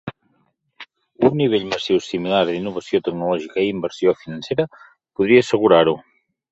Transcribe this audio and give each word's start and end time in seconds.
Un 1.29 1.35
nivell 1.41 1.67
massiu 1.75 2.01
similar 2.07 2.41
d'innovació 2.51 3.03
tecnològica 3.09 3.67
i 3.67 3.71
inversió 3.77 4.19
financera 4.27 4.71
podria 4.75 5.49
assegurar-ho. 5.49 6.01